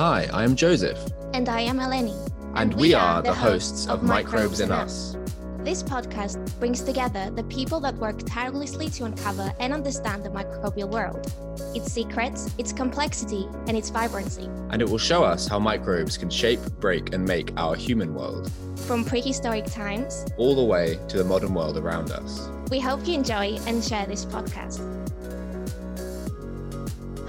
[0.00, 0.98] Hi, I am Joseph.
[1.34, 2.16] And I am Eleni.
[2.54, 5.14] And, we, are the hosts of Microbes in Us.
[5.58, 10.88] This podcast brings together the people that work tirelessly to uncover and understand the microbial
[10.88, 11.30] world,
[11.74, 14.48] its secrets, its complexity, and its vibrancy.
[14.70, 18.50] And it will show us how microbes can shape, break, and make our human world,
[18.86, 22.48] From prehistoric times, all the way to the modern world around us.
[22.70, 24.99] we hope you enjoy and share this podcast.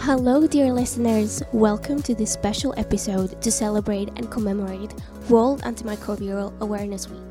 [0.06, 1.44] Hello, dear listeners.
[1.54, 4.96] Welcome to this special episode to celebrate and commemorate
[5.30, 7.22] World Antimicrobial Awareness Week.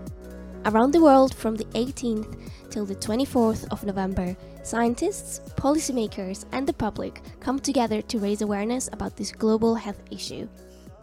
[0.66, 2.38] Around the world, from the 18th
[2.70, 8.88] till the 24th of November, scientists, policymakers, and the public come together to raise awareness
[8.92, 10.48] about this global health issue.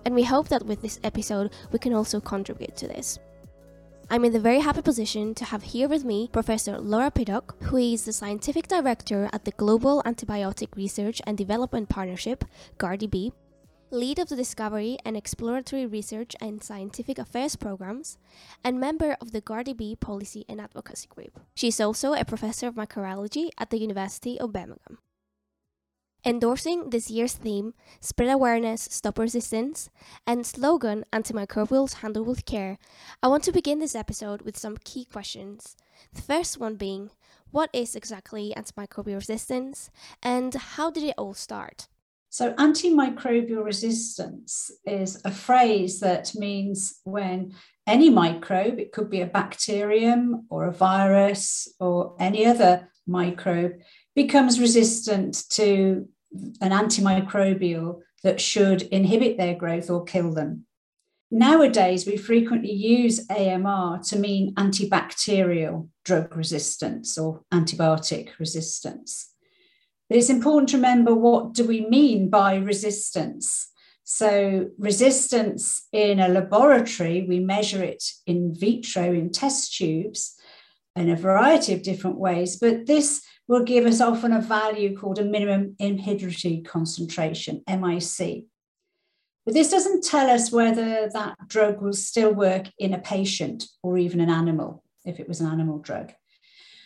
[0.06, 3.20] And we hope that with this episode, we can also contribute to this.
[4.10, 7.76] I'm in the very happy position to have here with me Professor Laura Piddock, who
[7.76, 12.46] is the Scientific Director at the Global Antibiotic Research and Development Partnership,
[12.78, 13.34] GARDP,
[13.92, 18.18] lead of the Discovery and Exploratory Research and Scientific Affairs programs,
[18.64, 21.42] and member of the GARDP Policy and Advocacy Group.
[21.54, 25.00] She is also a professor of microbiology at the University of Birmingham.
[26.28, 29.90] Endorsing this year's theme, Spread Awareness, Stop Resistance,
[30.28, 32.78] and slogan Antimicrobials Handled with Care,
[33.24, 35.78] I want to begin this episode with some key questions.
[36.14, 37.12] The first one being
[37.52, 39.90] What is exactly antimicrobial resistance,
[40.22, 41.88] and how did it all start?
[42.30, 47.54] So, antimicrobial resistance is a phrase that means when
[47.88, 53.76] any microbe, it could be a bacterium or a virus or any other microbe,
[54.14, 56.06] becomes resistant to
[56.62, 60.66] an antimicrobial that should inhibit their growth or kill them.
[61.30, 69.34] Nowadays, we frequently use AMR to mean antibacterial drug resistance or antibiotic resistance.
[70.08, 73.70] But it's important to remember what do we mean by resistance?
[74.06, 80.37] So resistance in a laboratory, we measure it in vitro in test tubes
[80.98, 85.20] in a variety of different ways, but this will give us often a value called
[85.20, 88.46] a minimum inhibitory concentration, MIC.
[89.46, 93.98] But this doesn't tell us whether that drug will still work in a patient or
[93.98, 96.12] even an animal, if it was an animal drug.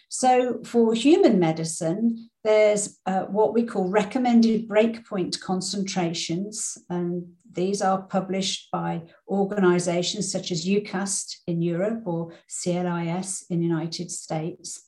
[0.09, 8.01] So, for human medicine, there's uh, what we call recommended breakpoint concentrations, and these are
[8.01, 14.87] published by organizations such as EUCAST in Europe or CLSI in the United States.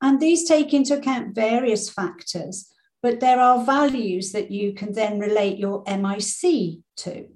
[0.00, 2.70] And these take into account various factors,
[3.02, 7.28] but there are values that you can then relate your MIC to.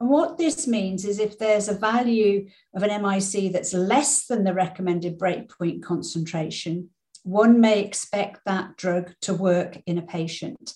[0.00, 4.44] And what this means is if there's a value of an MIC that's less than
[4.44, 6.90] the recommended breakpoint concentration,
[7.24, 10.74] one may expect that drug to work in a patient.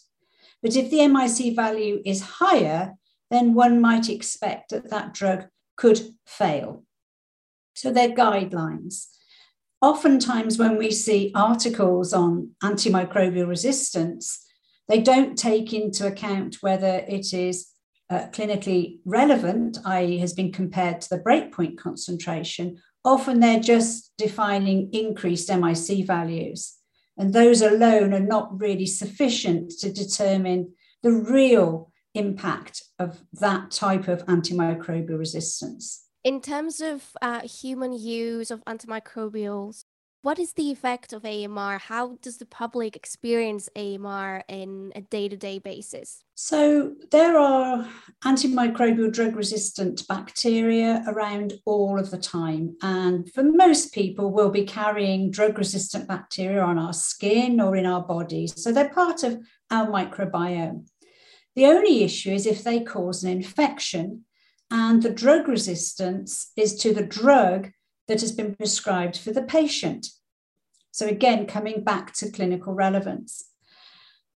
[0.62, 2.94] But if the MIC value is higher,
[3.30, 6.84] then one might expect that that drug could fail.
[7.74, 9.06] So they're guidelines.
[9.80, 14.44] Oftentimes, when we see articles on antimicrobial resistance,
[14.88, 17.68] they don't take into account whether it is
[18.10, 22.80] uh, clinically relevant, i.e., has been compared to the breakpoint concentration.
[23.04, 26.74] Often they're just defining increased MIC values.
[27.16, 30.72] And those alone are not really sufficient to determine
[31.02, 36.04] the real impact of that type of antimicrobial resistance.
[36.24, 39.84] In terms of uh, human use of antimicrobials,
[40.22, 41.78] what is the effect of AMR?
[41.78, 46.24] How does the public experience AMR in a day to day basis?
[46.34, 47.88] So, there are
[48.24, 52.76] antimicrobial drug resistant bacteria around all of the time.
[52.82, 57.86] And for most people, we'll be carrying drug resistant bacteria on our skin or in
[57.86, 58.60] our bodies.
[58.60, 59.38] So, they're part of
[59.70, 60.88] our microbiome.
[61.54, 64.24] The only issue is if they cause an infection,
[64.70, 67.70] and the drug resistance is to the drug
[68.08, 70.08] that has been prescribed for the patient.
[70.90, 73.44] So, again, coming back to clinical relevance.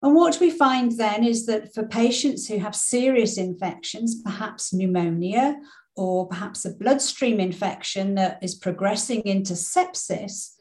[0.02, 5.56] And what we find then is that for patients who have serious infections, perhaps pneumonia
[5.94, 10.54] or perhaps a bloodstream infection that is progressing into sepsis,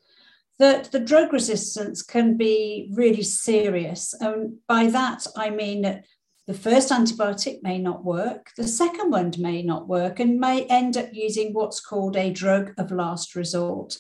[0.60, 4.14] that the drug resistance can be really serious.
[4.20, 6.06] And by that, I mean that
[6.48, 10.98] the first antibiotic may not work, the second one may not work, and may end
[10.98, 13.98] up using what's called a drug of last resort.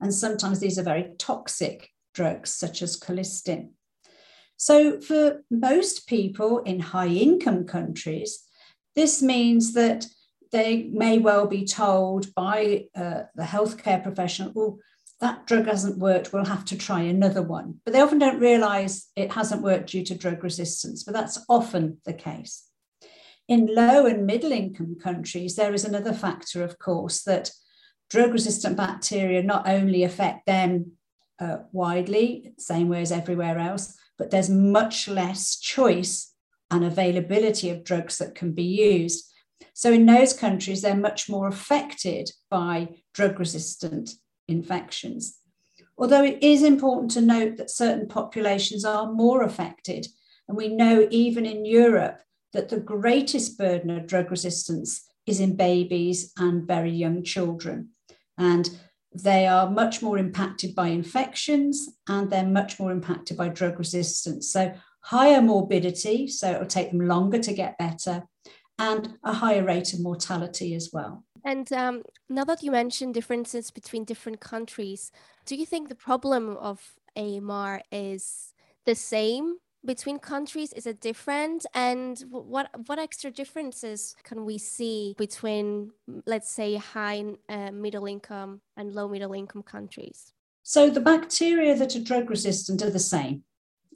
[0.00, 3.70] And sometimes these are very toxic drugs, such as colistin.
[4.56, 8.40] So, for most people in high income countries,
[8.94, 10.06] this means that
[10.52, 14.78] they may well be told by uh, the healthcare professional, oh,
[15.24, 17.80] that drug hasn't worked, we'll have to try another one.
[17.82, 21.96] But they often don't realize it hasn't worked due to drug resistance, but that's often
[22.04, 22.68] the case.
[23.48, 27.50] In low and middle income countries, there is another factor, of course, that
[28.10, 30.92] drug resistant bacteria not only affect them
[31.40, 36.34] uh, widely, same way as everywhere else, but there's much less choice
[36.70, 39.32] and availability of drugs that can be used.
[39.72, 44.10] So, in those countries, they're much more affected by drug resistant
[44.48, 45.38] infections.
[45.96, 50.06] Although it is important to note that certain populations are more affected.
[50.48, 52.20] And we know even in Europe
[52.52, 57.90] that the greatest burden of drug resistance is in babies and very young children.
[58.36, 58.70] And
[59.14, 64.50] they are much more impacted by infections and they're much more impacted by drug resistance.
[64.50, 68.24] So, higher morbidity, so it'll take them longer to get better,
[68.78, 71.24] and a higher rate of mortality as well.
[71.44, 75.12] And um, now that you mentioned differences between different countries,
[75.44, 78.54] do you think the problem of AMR is
[78.86, 80.72] the same between countries?
[80.72, 81.66] Is it different?
[81.74, 85.90] And what what extra differences can we see between,
[86.26, 90.32] let's say, high uh, middle income and low middle income countries?
[90.62, 93.44] So the bacteria that are drug resistant are the same.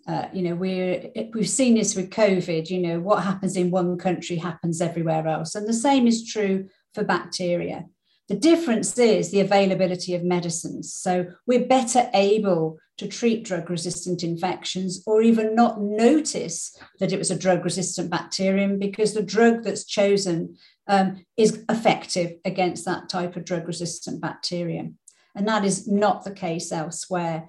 [0.06, 2.69] Uh, you know, we're we've seen this with COVID.
[2.69, 6.69] You know, what happens in one country happens everywhere else, and the same is true
[6.99, 7.87] for bacteria.
[8.29, 10.93] The difference is the availability of medicines.
[10.93, 17.19] So we're better able to treat drug resistant infections or even not notice that it
[17.19, 20.56] was a drug resistant bacterium because the drug that's chosen
[20.89, 24.99] um, is effective against that type of drug resistant bacterium.
[25.37, 27.49] And that is not the case elsewhere.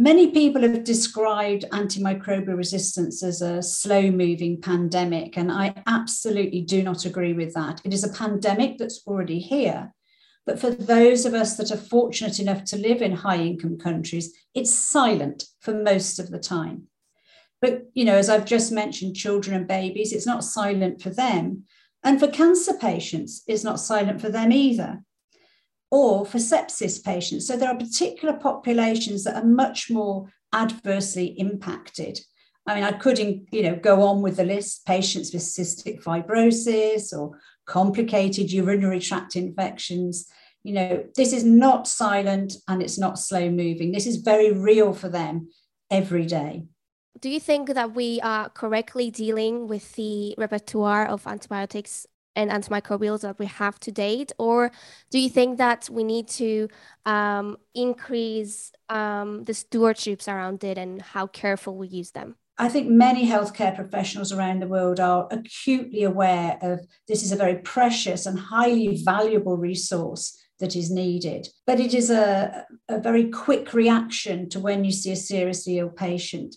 [0.00, 6.82] Many people have described antimicrobial resistance as a slow moving pandemic, and I absolutely do
[6.82, 7.82] not agree with that.
[7.84, 9.92] It is a pandemic that's already here.
[10.46, 14.32] But for those of us that are fortunate enough to live in high income countries,
[14.54, 16.84] it's silent for most of the time.
[17.60, 21.64] But, you know, as I've just mentioned, children and babies, it's not silent for them.
[22.02, 25.02] And for cancer patients, it's not silent for them either
[25.90, 27.46] or for sepsis patients.
[27.46, 32.20] So there are particular populations that are much more adversely impacted.
[32.66, 37.12] I mean, I could, you know, go on with the list: patients with cystic fibrosis
[37.12, 40.26] or complicated urinary tract infections.
[40.62, 43.92] You know, this is not silent and it's not slow moving.
[43.92, 45.48] This is very real for them
[45.90, 46.64] every day.
[47.18, 53.20] Do you think that we are correctly dealing with the repertoire of antibiotics and antimicrobials
[53.20, 54.32] that we have to date?
[54.38, 54.70] Or
[55.10, 56.68] do you think that we need to
[57.06, 62.36] um, increase um, the stewardships around it and how careful we use them?
[62.58, 67.36] I think many healthcare professionals around the world are acutely aware of this is a
[67.36, 71.48] very precious and highly valuable resource that is needed.
[71.66, 75.88] But it is a, a very quick reaction to when you see a seriously ill
[75.88, 76.56] patient.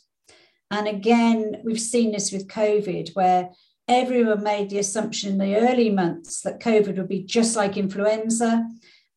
[0.70, 3.52] And again, we've seen this with COVID, where
[3.88, 8.66] everyone made the assumption in the early months that COVID would be just like influenza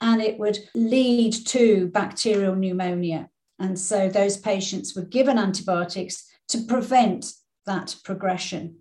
[0.00, 3.28] and it would lead to bacterial pneumonia.
[3.58, 7.32] And so those patients were given antibiotics to prevent
[7.64, 8.76] that progression.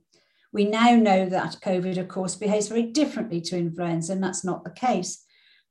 [0.52, 4.64] We now know that COVID, of course, behaves very differently to influenza, and that's not
[4.64, 5.24] the case.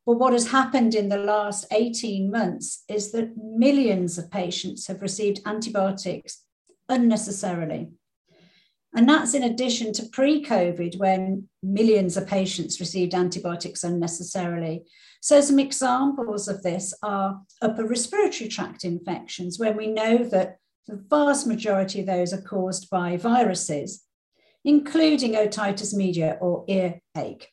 [0.06, 5.00] But what has happened in the last 18 months is that millions of patients have
[5.00, 6.43] received antibiotics
[6.88, 7.93] unnecessarily.
[8.96, 14.85] And that's in addition to pre COVID, when millions of patients received antibiotics unnecessarily.
[15.21, 20.97] So, some examples of this are upper respiratory tract infections, when we know that the
[21.09, 24.04] vast majority of those are caused by viruses,
[24.64, 27.49] including otitis media or earache.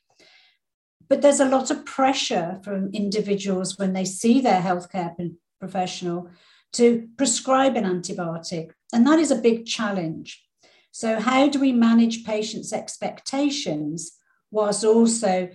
[1.08, 5.14] But there's a lot of pressure from individuals when they see their healthcare
[5.58, 6.30] professional
[6.74, 8.70] to prescribe an antibiotic.
[8.92, 10.42] And that is a big challenge.
[10.92, 14.12] So, how do we manage patients' expectations
[14.50, 15.48] whilst also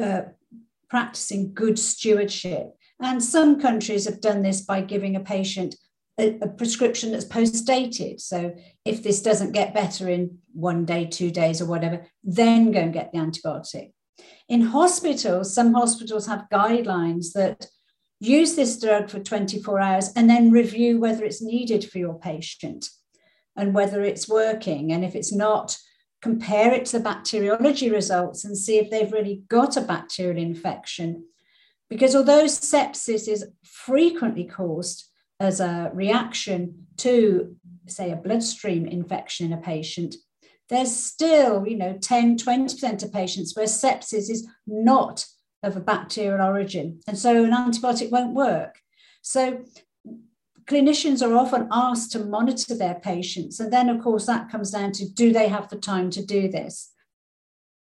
[0.00, 0.20] uh,
[0.90, 2.68] practicing good stewardship?
[3.00, 5.74] And some countries have done this by giving a patient
[6.18, 8.20] a, a prescription that's post dated.
[8.20, 12.80] So, if this doesn't get better in one day, two days, or whatever, then go
[12.80, 13.92] and get the antibiotic.
[14.46, 17.66] In hospitals, some hospitals have guidelines that
[18.20, 22.90] use this drug for 24 hours and then review whether it's needed for your patient
[23.60, 24.92] and whether it's working.
[24.92, 25.76] And if it's not,
[26.22, 31.24] compare it to the bacteriology results and see if they've really got a bacterial infection.
[31.88, 35.06] Because although sepsis is frequently caused
[35.40, 40.14] as a reaction to, say, a bloodstream infection in a patient,
[40.68, 45.26] there's still, you know, 10, 20% of patients where sepsis is not
[45.62, 47.00] of a bacterial origin.
[47.08, 48.78] And so an antibiotic won't work.
[49.22, 49.64] So
[50.70, 53.58] clinicians are often asked to monitor their patients.
[53.58, 56.48] And then, of course, that comes down to do they have the time to do
[56.48, 56.92] this?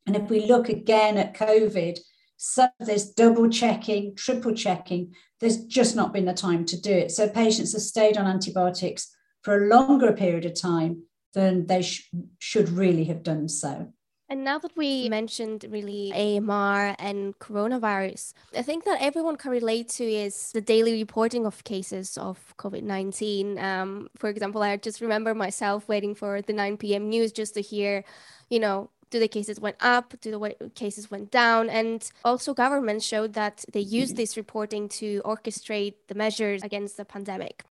[0.05, 1.97] And if we look again at COVID,
[2.37, 5.15] so there's double checking, triple checking.
[5.39, 7.11] There's just not been the time to do it.
[7.11, 9.11] So patients have stayed on antibiotics
[9.41, 13.91] for a longer period of time than they sh- should really have done so.
[14.27, 19.87] And now that we mentioned really AMR and coronavirus, I think that everyone can relate
[19.89, 23.59] to is the daily reporting of cases of COVID 19.
[23.59, 27.07] Um, for example, I just remember myself waiting for the 9 p.m.
[27.09, 28.03] news just to hear,
[28.49, 33.05] you know, do the cases went up, do the cases went down, and also governments
[33.05, 37.63] showed that they use this reporting to orchestrate the measures against the pandemic.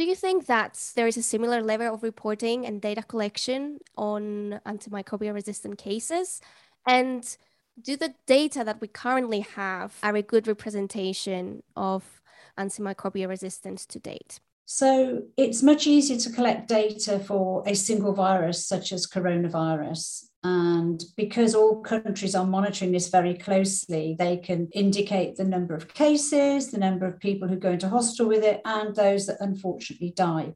[0.00, 4.58] Do you think that there is a similar level of reporting and data collection on
[4.64, 6.40] antimicrobial resistant cases?
[6.86, 7.36] And
[7.78, 12.22] do the data that we currently have are a good representation of
[12.58, 14.40] antimicrobial resistance to date?
[14.64, 21.04] So it's much easier to collect data for a single virus such as coronavirus and
[21.16, 26.70] because all countries are monitoring this very closely, they can indicate the number of cases,
[26.70, 30.54] the number of people who go into hospital with it, and those that unfortunately die.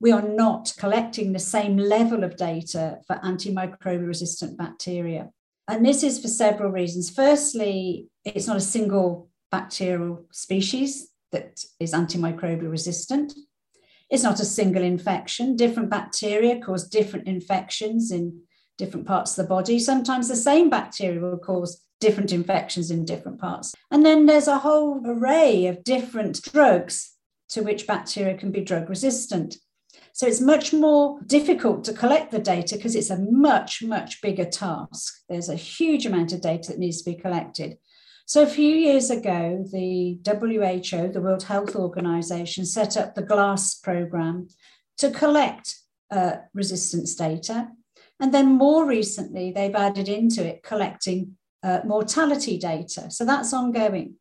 [0.00, 5.30] We are not collecting the same level of data for antimicrobial resistant bacteria.
[5.68, 7.08] And this is for several reasons.
[7.08, 13.32] Firstly, it's not a single bacterial species that is antimicrobial resistant.
[14.10, 15.56] It's not a single infection.
[15.56, 18.42] Different bacteria cause different infections in
[18.78, 19.78] different parts of the body.
[19.78, 23.74] Sometimes the same bacteria will cause different infections in different parts.
[23.90, 27.12] And then there's a whole array of different drugs
[27.50, 29.56] to which bacteria can be drug resistant.
[30.12, 34.44] So it's much more difficult to collect the data because it's a much, much bigger
[34.44, 35.22] task.
[35.28, 37.78] There's a huge amount of data that needs to be collected.
[38.26, 43.76] So a few years ago, the WHO, the World Health Organization, set up the GLASS
[43.76, 44.48] program
[44.98, 45.76] to collect
[46.10, 47.68] uh, resistance data
[48.20, 53.10] and then more recently, they've added into it collecting uh, mortality data.
[53.10, 54.16] So that's ongoing.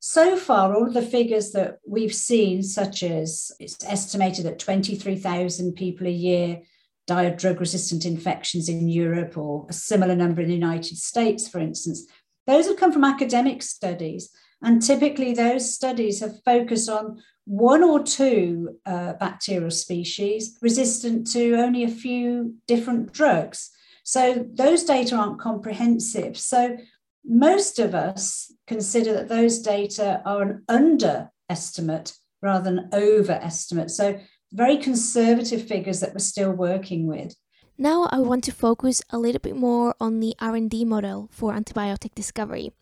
[0.00, 6.06] So far, all the figures that we've seen, such as it's estimated that 23,000 people
[6.06, 6.62] a year
[7.06, 11.48] die of drug resistant infections in Europe, or a similar number in the United States,
[11.48, 12.06] for instance,
[12.46, 14.30] those have come from academic studies.
[14.62, 21.54] And typically, those studies have focused on one or two uh, bacterial species resistant to
[21.54, 23.70] only a few different drugs.
[24.02, 26.36] So those data aren't comprehensive.
[26.36, 26.76] So
[27.24, 33.90] most of us consider that those data are an underestimate rather than overestimate.
[33.90, 34.20] So
[34.52, 37.34] very conservative figures that we're still working with.
[37.78, 42.14] Now I want to focus a little bit more on the R&D model for antibiotic
[42.14, 42.72] discovery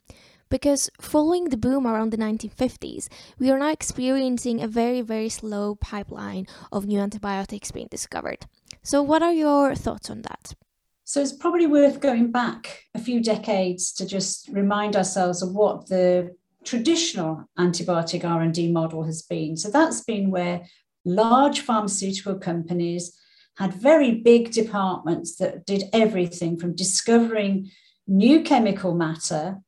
[0.54, 3.08] because following the boom around the 1950s,
[3.40, 8.46] we are now experiencing a very, very slow pipeline of new antibiotics being discovered.
[8.80, 10.54] So, what are your thoughts on that?
[11.02, 15.88] So, it's probably worth going back a few decades to just remind ourselves of what
[15.88, 19.56] the traditional antibiotic R&D model has been.
[19.56, 20.68] So, that's been where
[21.04, 23.12] large pharmaceutical companies
[23.56, 27.72] had very big departments that did everything from discovering
[28.06, 29.63] new chemical matter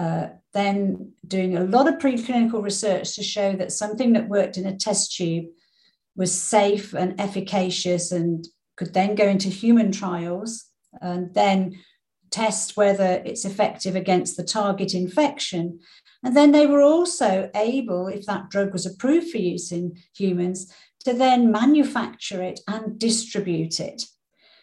[0.00, 4.66] uh, then doing a lot of preclinical research to show that something that worked in
[4.66, 5.44] a test tube
[6.16, 10.64] was safe and efficacious and could then go into human trials
[11.02, 11.78] and then
[12.30, 15.78] test whether it's effective against the target infection.
[16.22, 20.72] And then they were also able, if that drug was approved for use in humans,
[21.04, 24.04] to then manufacture it and distribute it.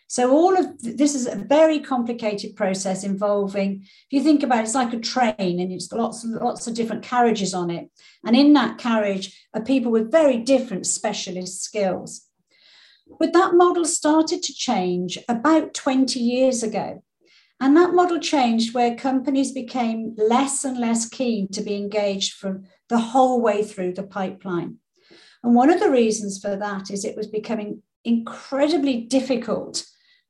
[0.10, 4.64] So all of this is a very complicated process involving, if you think about it,
[4.64, 7.90] it's like a train and it's lots and lots of different carriages on it.
[8.26, 12.22] And in that carriage are people with very different specialist skills.
[13.20, 17.04] But that model started to change about 20 years ago.
[17.60, 22.66] And that model changed where companies became less and less keen to be engaged from
[22.88, 24.78] the whole way through the pipeline.
[25.44, 29.86] And one of the reasons for that is it was becoming incredibly difficult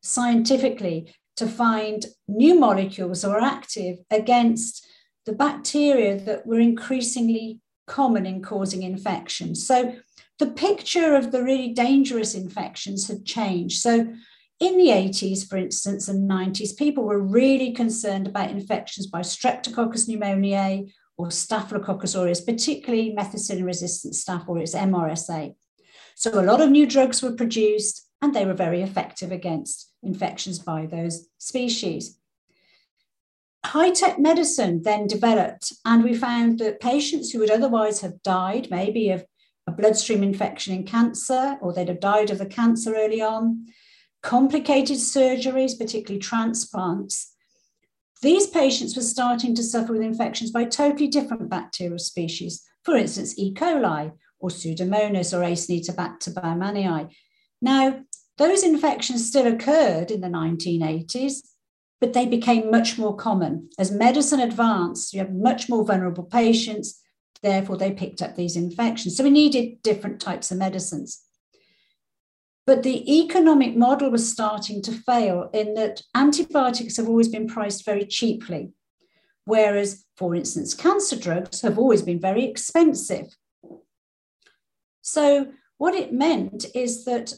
[0.07, 4.85] scientifically to find new molecules that are active against
[5.25, 9.65] the bacteria that were increasingly common in causing infections.
[9.67, 9.95] So
[10.39, 13.79] the picture of the really dangerous infections had changed.
[13.79, 14.13] So
[14.59, 20.07] in the 80s, for instance, and 90s, people were really concerned about infections by Streptococcus
[20.07, 25.55] pneumoniae or Staphylococcus aureus, particularly methicillin resistant Staph aureus, MRSA.
[26.15, 30.59] So a lot of new drugs were produced and they were very effective against infections
[30.59, 32.19] by those species.
[33.65, 38.69] High tech medicine then developed, and we found that patients who would otherwise have died,
[38.71, 39.25] maybe of
[39.67, 43.65] a bloodstream infection in cancer, or they'd have died of the cancer early on,
[44.23, 47.33] complicated surgeries, particularly transplants,
[48.21, 53.37] these patients were starting to suffer with infections by totally different bacterial species, for instance,
[53.37, 53.53] E.
[53.53, 57.13] coli or Pseudomonas or Acinetobacter baumannii.
[57.61, 57.99] Now,
[58.37, 61.39] those infections still occurred in the 1980s,
[61.99, 63.69] but they became much more common.
[63.79, 67.01] As medicine advanced, you have much more vulnerable patients,
[67.41, 69.17] therefore, they picked up these infections.
[69.17, 71.23] So we needed different types of medicines.
[72.67, 77.85] But the economic model was starting to fail in that antibiotics have always been priced
[77.85, 78.73] very cheaply,
[79.45, 83.35] whereas, for instance, cancer drugs have always been very expensive.
[85.01, 87.33] So, what it meant is that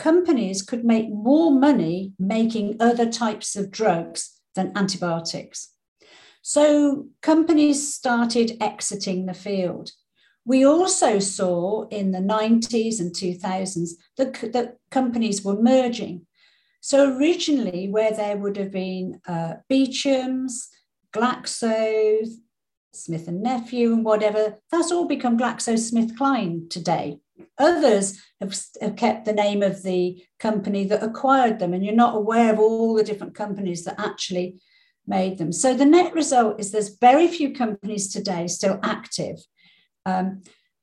[0.00, 5.74] companies could make more money making other types of drugs than antibiotics.
[6.42, 9.90] So, companies started exiting the field.
[10.46, 16.26] We also saw in the 90s and 2000s that, that companies were merging.
[16.80, 20.70] So originally, where there would have been uh, Beecham's,
[21.14, 22.26] Glaxo,
[22.92, 27.18] Smith and Nephew, and whatever, that's all become GlaxoSmithKline today.
[27.58, 32.16] Others have, have kept the name of the company that acquired them, and you're not
[32.16, 34.60] aware of all the different companies that actually
[35.06, 35.52] made them.
[35.52, 39.38] So the net result is there's very few companies today still active
[40.06, 40.42] um,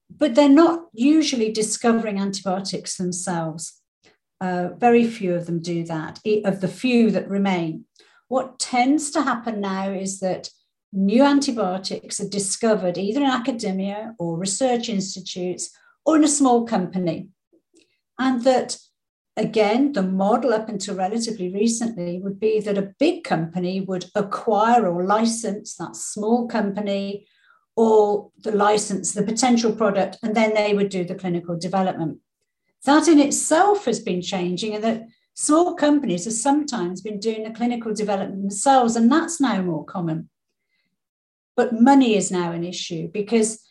[0.09, 3.81] but they're not usually discovering antibiotics themselves.
[4.39, 7.85] Uh, very few of them do that, of the few that remain.
[8.27, 10.49] What tends to happen now is that
[10.93, 15.71] new antibiotics are discovered either in academia or research institutes
[16.07, 17.27] or in a small company.
[18.17, 18.77] And that,
[19.35, 24.87] again, the model up until relatively recently would be that a big company would acquire
[24.87, 27.27] or license that small company
[27.75, 32.19] or the license, the potential product, and then they would do the clinical development.
[32.85, 35.03] That in itself has been changing, and that
[35.35, 40.29] small companies have sometimes been doing the clinical development themselves, and that's now more common.
[41.57, 43.66] But money is now an issue because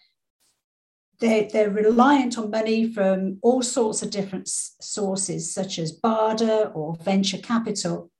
[1.20, 6.96] they're, they're reliant on money from all sorts of different sources, such as BARDA or
[6.96, 8.10] venture capital.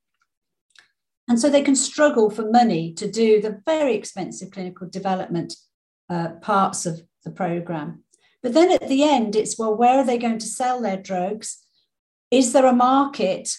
[1.28, 5.54] And so they can struggle for money to do the very expensive clinical development
[6.08, 8.04] uh, parts of the program.
[8.42, 11.64] But then at the end, it's well, where are they going to sell their drugs?
[12.30, 13.50] Is there a market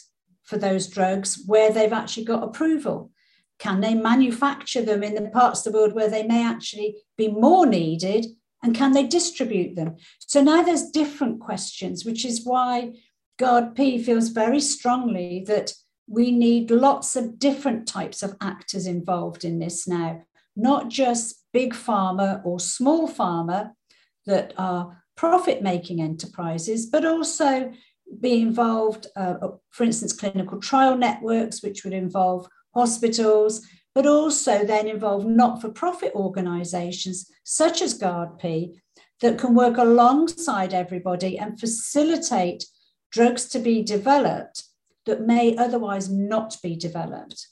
[0.43, 3.11] for those drugs where they've actually got approval?
[3.59, 7.27] Can they manufacture them in the parts of the world where they may actually be
[7.27, 8.27] more needed?
[8.63, 9.97] And can they distribute them?
[10.19, 12.93] So now there's different questions, which is why
[13.39, 15.73] GARDP feels very strongly that
[16.07, 20.23] we need lots of different types of actors involved in this now,
[20.55, 23.71] not just big pharma or small pharma
[24.25, 27.71] that are profit making enterprises, but also
[28.21, 29.35] be involved, uh,
[29.69, 33.65] for instance, clinical trial networks, which would involve hospitals,
[33.97, 38.79] but also then involve not for profit organizations such as GARDP
[39.21, 42.63] that can work alongside everybody and facilitate
[43.11, 44.65] drugs to be developed
[45.07, 47.47] that may otherwise not be developed.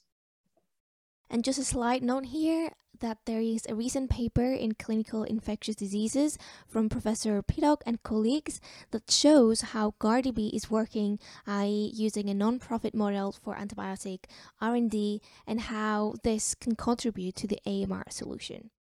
[1.32, 2.70] And just a slight note here
[3.06, 8.60] that there is a recent paper in Clinical Infectious Diseases from Professor Piddock and colleagues
[8.90, 14.22] that shows how GARDP is working i.e., using a non-profit model for antibiotic
[14.60, 18.72] R&D and how this can contribute to the AMR solution.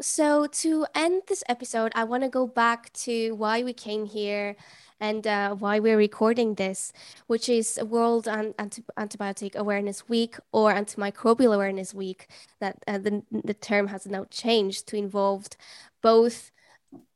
[0.00, 4.56] So to end this episode, I want to go back to why we came here
[5.00, 6.92] and uh, why we're recording this,
[7.26, 12.28] which is World Anti- Antibiotic Awareness Week or Antimicrobial Awareness Week.
[12.60, 15.46] That uh, the the term has now changed to involve
[16.02, 16.52] both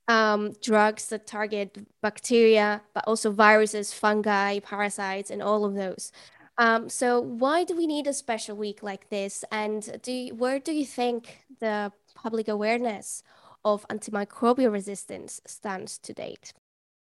[0.08, 6.12] um, drugs that target bacteria, but also viruses, fungi, parasites, and all of those.
[6.58, 9.44] Um, so why do we need a special week like this?
[9.50, 13.22] And do where do you think the public awareness
[13.64, 16.52] of antimicrobial resistance stands to date?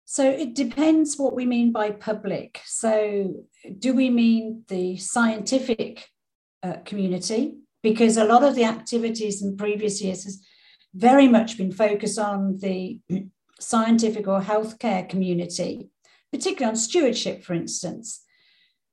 [0.04, 2.60] So it depends what we mean by public.
[2.64, 3.44] So,
[3.78, 6.08] do we mean the scientific
[6.62, 7.56] uh, community?
[7.82, 10.40] Because a lot of the activities in previous years has
[10.94, 13.00] very much been focused on the
[13.60, 15.90] scientific or healthcare community,
[16.32, 18.22] particularly on stewardship, for instance.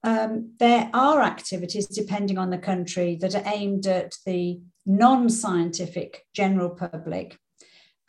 [0.03, 6.25] Um, there are activities, depending on the country, that are aimed at the non scientific
[6.33, 7.37] general public.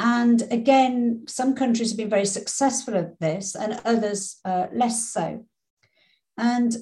[0.01, 5.45] And again, some countries have been very successful at this and others uh, less so.
[6.37, 6.77] And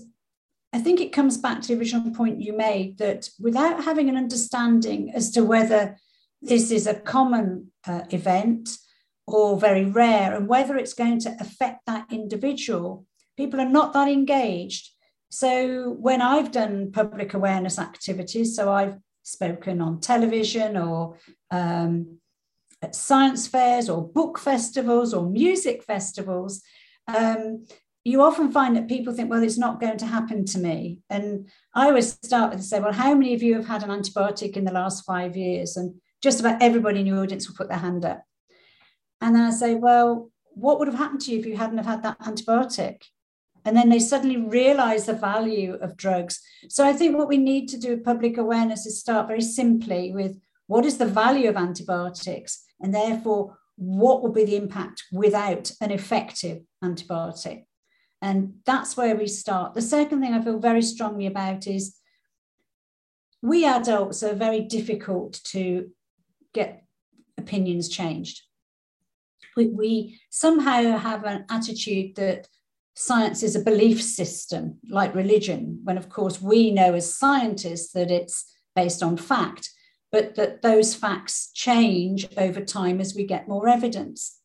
[0.72, 4.16] I think it comes back to the original point you made that without having an
[4.16, 5.98] understanding as to whether
[6.40, 8.78] this is a common uh, event
[9.26, 13.04] or very rare and whether it's going to affect that individual,
[13.36, 14.88] people are not that engaged.
[15.32, 21.16] So when I've done public awareness activities, so I've spoken on television or
[21.50, 22.18] um,
[22.82, 26.60] at science fairs or book festivals or music festivals,
[27.08, 27.64] um,
[28.04, 30.98] you often find that people think, well, it's not going to happen to me.
[31.08, 34.58] And I always start with say, well, how many of you have had an antibiotic
[34.58, 35.78] in the last five years?
[35.78, 38.22] And just about everybody in your audience will put their hand up.
[39.22, 41.86] And then I say, well, what would have happened to you if you hadn't have
[41.86, 43.04] had that antibiotic?
[43.64, 46.40] And then they suddenly realize the value of drugs.
[46.68, 50.12] So I think what we need to do with public awareness is start very simply
[50.12, 52.64] with what is the value of antibiotics?
[52.80, 57.66] And therefore, what will be the impact without an effective antibiotic?
[58.20, 59.74] And that's where we start.
[59.74, 61.96] The second thing I feel very strongly about is
[63.42, 65.90] we adults are very difficult to
[66.54, 66.84] get
[67.36, 68.42] opinions changed.
[69.56, 72.48] We, we somehow have an attitude that
[72.94, 78.10] science is a belief system like religion, when of course we know as scientists that
[78.10, 79.70] it's based on fact,
[80.10, 84.38] but that those facts change over time as we get more evidence.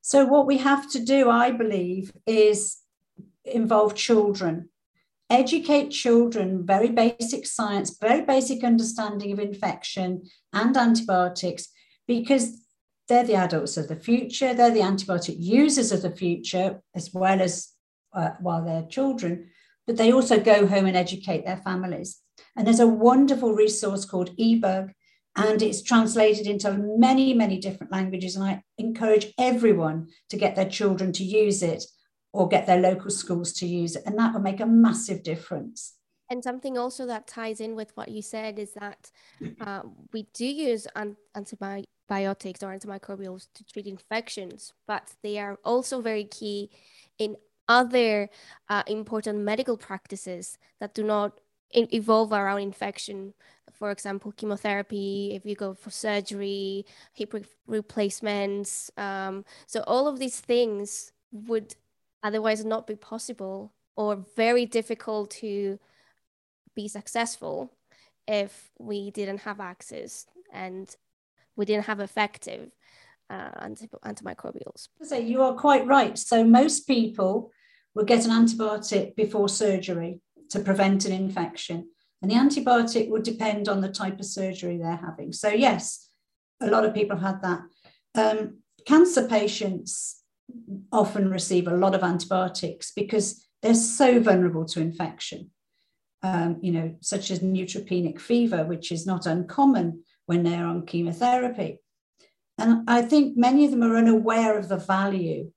[0.00, 2.78] So, what we have to do, I believe, is
[3.44, 4.68] involve children.
[5.30, 11.68] Educate children, very basic science, very basic understanding of infection and antibiotics,
[12.06, 12.63] because
[13.08, 17.40] they're the adults of the future, they're the antibiotic users of the future, as well
[17.40, 17.70] as
[18.14, 19.50] uh, while they're children,
[19.86, 22.20] but they also go home and educate their families.
[22.56, 24.90] And there's a wonderful resource called eBug,
[25.36, 28.36] and it's translated into many, many different languages.
[28.36, 31.84] And I encourage everyone to get their children to use it
[32.32, 34.04] or get their local schools to use it.
[34.06, 35.94] And that will make a massive difference.
[36.30, 39.10] And something also that ties in with what you said is that
[39.60, 41.16] uh, we do use an-
[42.08, 46.70] antibiotics or antimicrobials to treat infections, but they are also very key
[47.18, 47.36] in
[47.68, 48.28] other
[48.68, 51.40] uh, important medical practices that do not
[51.72, 53.34] evolve around infection.
[53.72, 58.90] For example, chemotherapy, if you go for surgery, hip re- replacements.
[58.96, 61.74] Um, so, all of these things would
[62.22, 65.78] otherwise not be possible or very difficult to
[66.74, 67.72] be successful
[68.26, 70.96] if we didn't have access and
[71.56, 72.70] we didn't have effective
[73.30, 74.88] uh, anti- antimicrobials.
[75.02, 76.18] So you are quite right.
[76.18, 77.50] So most people
[77.94, 81.88] will get an antibiotic before surgery to prevent an infection.
[82.22, 85.32] And the antibiotic would depend on the type of surgery they're having.
[85.32, 86.08] So yes,
[86.60, 87.60] a lot of people had that.
[88.14, 90.22] Um, cancer patients
[90.92, 95.50] often receive a lot of antibiotics because they're so vulnerable to infection.
[96.22, 101.78] Um, you know, such as neutropenic fever, which is not uncommon when they're on chemotherapy.
[102.58, 105.50] And I think many of them are unaware of the value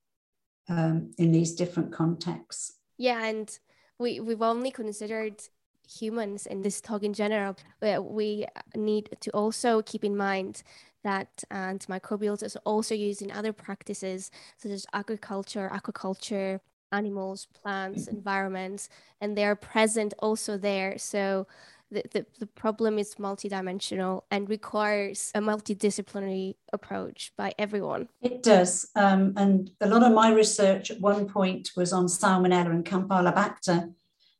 [0.67, 2.73] um, in these different contexts.
[2.97, 3.57] Yeah, and
[3.99, 5.41] we, we've only considered
[5.87, 7.55] humans in this talk in general.
[7.81, 10.63] We need to also keep in mind
[11.03, 16.59] that antimicrobials is also used in other practices such as agriculture, aquaculture,
[16.91, 18.17] animals, plants, mm-hmm.
[18.17, 18.89] environments,
[19.21, 20.97] and they are present also there.
[20.97, 21.47] So
[21.91, 28.09] the, the, the problem is multidimensional and requires a multidisciplinary approach by everyone.
[28.21, 28.89] It does.
[28.95, 33.93] Um, and a lot of my research at one point was on Salmonella and Campylobacter,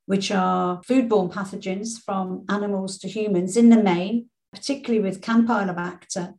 [0.05, 6.33] which are foodborne pathogens from animals to humans in the main, particularly with Campylobacter.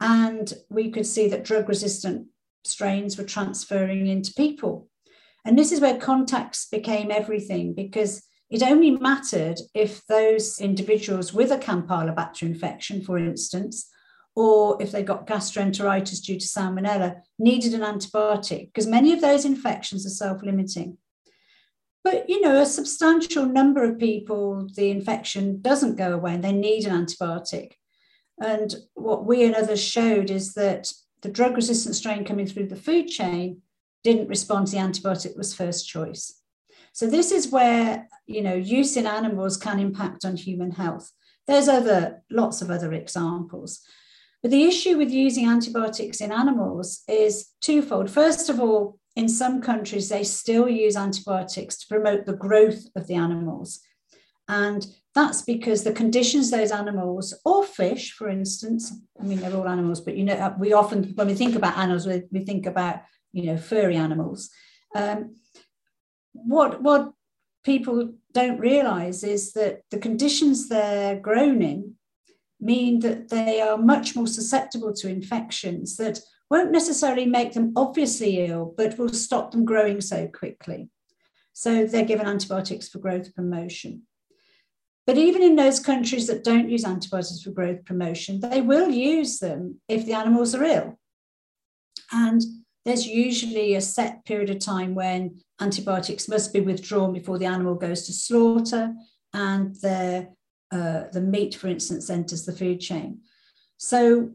[0.00, 2.28] And we could see that drug resistant
[2.64, 4.88] strains were transferring into people.
[5.44, 11.52] And this is where contacts became everything because it only mattered if those individuals with
[11.52, 13.88] a Campylobacter infection, for instance,
[14.34, 19.44] or if they got gastroenteritis due to salmonella, needed an antibiotic because many of those
[19.44, 20.98] infections are self limiting.
[22.02, 26.52] But, you know, a substantial number of people, the infection doesn't go away and they
[26.52, 27.72] need an antibiotic.
[28.40, 32.76] And what we and others showed is that the drug resistant strain coming through the
[32.76, 33.60] food chain
[34.02, 36.39] didn't respond to the antibiotic was first choice.
[36.92, 41.10] So this is where you know use in animals can impact on human health.
[41.46, 43.80] There's other lots of other examples.
[44.42, 48.10] But the issue with using antibiotics in animals is twofold.
[48.10, 53.06] First of all, in some countries, they still use antibiotics to promote the growth of
[53.06, 53.80] the animals.
[54.48, 59.68] And that's because the conditions those animals or fish, for instance, I mean, they're all
[59.68, 63.02] animals, but you know, we often, when we think about animals, we, we think about,
[63.32, 64.50] you know, furry animals.
[64.94, 65.36] Um,
[66.32, 67.12] what, what
[67.64, 71.94] people don't realize is that the conditions they're grown in
[72.60, 78.44] mean that they are much more susceptible to infections that won't necessarily make them obviously
[78.44, 80.88] ill, but will stop them growing so quickly.
[81.52, 84.02] So they're given antibiotics for growth promotion.
[85.06, 89.38] But even in those countries that don't use antibiotics for growth promotion, they will use
[89.38, 90.98] them if the animals are ill.
[92.12, 92.42] And
[92.84, 97.74] there's usually a set period of time when antibiotics must be withdrawn before the animal
[97.74, 98.94] goes to slaughter
[99.34, 100.28] and the,
[100.72, 103.20] uh, the meat, for instance, enters the food chain.
[103.76, 104.30] So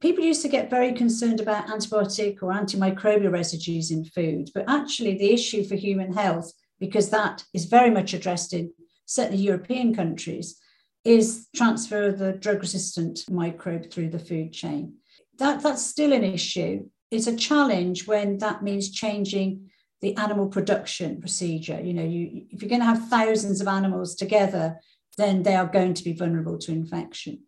[0.00, 5.18] people used to get very concerned about antibiotic or antimicrobial residues in food, but actually
[5.18, 8.72] the issue for human health, because that is very much addressed in
[9.06, 10.60] certainly European countries,
[11.04, 14.94] is transfer of the drug resistant microbe through the food chain.
[15.38, 16.88] That, that's still an issue.
[17.10, 21.80] It's a challenge when that means changing the animal production procedure.
[21.80, 24.78] You know, you, if you're going to have thousands of animals together,
[25.16, 27.40] then they are going to be vulnerable to infection.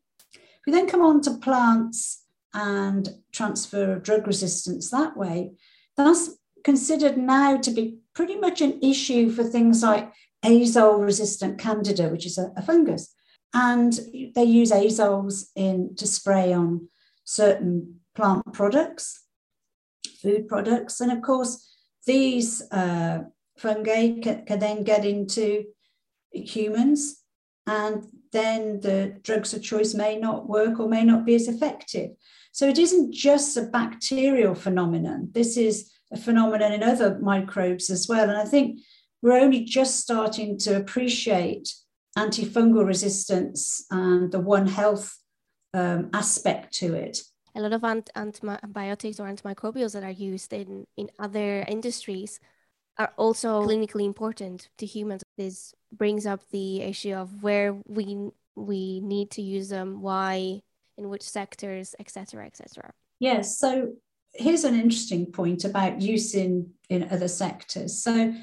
[0.66, 5.53] We then come on to plants and transfer of drug resistance that way,
[5.96, 6.31] that's
[6.64, 10.12] considered now to be pretty much an issue for things like
[10.44, 13.14] azole resistant candida, which is a, a fungus.
[13.53, 13.99] And
[14.35, 16.88] they use azoles in to spray on
[17.25, 19.25] certain plant products,
[20.22, 21.00] food products.
[21.00, 21.66] And of course,
[22.06, 23.20] these uh,
[23.59, 25.64] fungi can, can then get into
[26.33, 27.22] humans
[27.66, 32.11] and then the drugs of choice may not work or may not be as effective.
[32.52, 35.30] So it isn't just a bacterial phenomenon.
[35.33, 38.28] This is a phenomenon in other microbes as well.
[38.28, 38.80] And I think
[39.22, 41.72] we're only just starting to appreciate
[42.16, 45.16] antifungal resistance and the One Health
[45.74, 47.18] um, aspect to it.
[47.61, 52.40] A lot of ant- antibiotics or antimicrobials that are used in, in other industries
[52.96, 55.23] are also clinically important to humans.
[55.37, 60.62] This brings up the issue of where we we need to use them, why,
[60.96, 62.92] in which sectors, etc., etc.
[63.18, 63.59] Yes.
[63.59, 63.92] So
[64.33, 68.03] here's an interesting point about use in in other sectors.
[68.03, 68.35] So.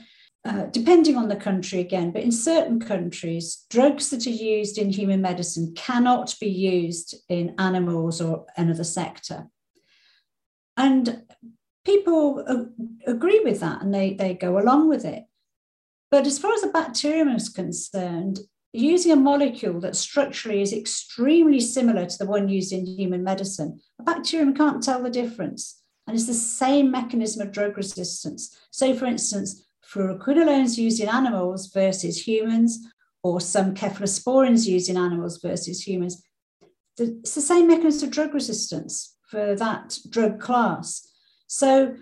[0.47, 4.89] Uh, depending on the country again, but in certain countries, drugs that are used in
[4.89, 9.47] human medicine cannot be used in animals or another sector.
[10.77, 11.23] And
[11.83, 12.45] people
[13.05, 15.25] agree with that and they, they go along with it.
[16.11, 18.39] But as far as the bacterium is concerned,
[18.71, 23.81] using a molecule that structurally is extremely similar to the one used in human medicine,
[23.99, 25.81] a bacterium can't tell the difference.
[26.07, 28.57] And it's the same mechanism of drug resistance.
[28.71, 32.79] So, for instance, fluoroquinolones used in animals versus humans,
[33.23, 36.21] or some cephalosporins used in animals versus humans,
[36.97, 41.07] it's the same mechanism of drug resistance for that drug class.
[41.47, 41.95] So,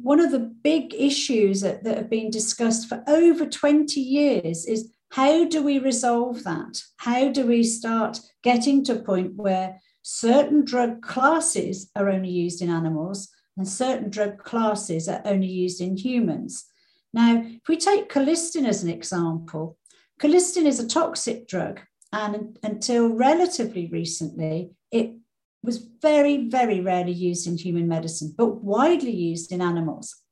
[0.00, 4.90] one of the big issues that, that have been discussed for over 20 years is
[5.10, 6.82] how do we resolve that?
[6.98, 12.62] How do we start getting to a point where certain drug classes are only used
[12.62, 16.64] in animals and certain drug classes are only used in humans?
[17.12, 19.76] Now, if we take colistin as an example,
[20.20, 21.80] colistin is a toxic drug,
[22.12, 25.14] and until relatively recently, it
[25.62, 30.22] was very, very rarely used in human medicine, but widely used in animals.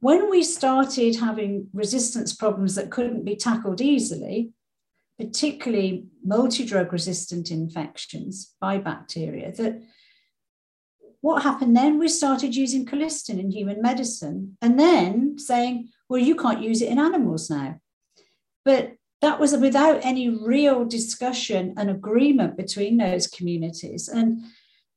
[0.00, 4.52] When we started having resistance problems that couldn't be tackled easily,
[5.18, 9.82] particularly multi drug resistant infections by bacteria, that
[11.24, 11.98] what happened then?
[11.98, 16.90] We started using colistin in human medicine and then saying, well, you can't use it
[16.90, 17.80] in animals now.
[18.62, 24.06] But that was without any real discussion and agreement between those communities.
[24.06, 24.42] And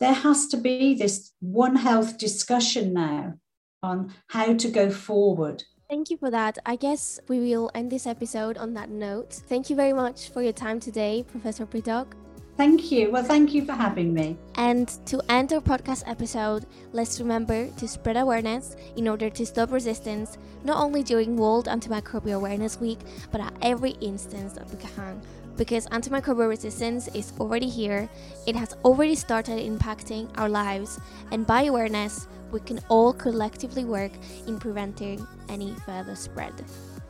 [0.01, 3.35] there has to be this One Health discussion now
[3.81, 5.63] on how to go forward.
[5.89, 6.57] Thank you for that.
[6.65, 9.31] I guess we will end this episode on that note.
[9.47, 12.26] Thank you very much for your time today, Professor Piddock.
[12.57, 13.11] Thank you.
[13.11, 14.35] Well, thank you for having me.
[14.55, 19.71] And to end our podcast episode, let's remember to spread awareness in order to stop
[19.71, 22.99] resistance, not only during World Antimicrobial Awareness Week,
[23.31, 25.21] but at every instance that we can.
[25.55, 28.09] Because antimicrobial resistance is already here,
[28.47, 30.99] it has already started impacting our lives,
[31.31, 34.11] and by awareness, we can all collectively work
[34.47, 36.53] in preventing any further spread.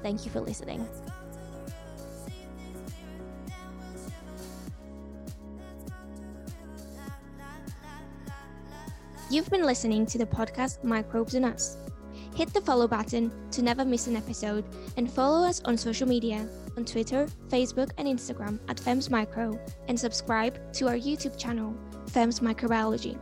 [0.04, 0.86] Thank you for listening.
[9.30, 11.76] You've been listening to the podcast Microbes and Us.
[12.34, 14.64] Hit the follow button to never miss an episode
[14.96, 19.60] and follow us on social media on Twitter, Facebook, and Instagram at FEMS Micro
[19.90, 23.18] and subscribe to our YouTube channel, FEMS Microbiology.